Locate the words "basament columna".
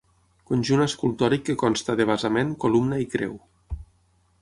2.13-3.01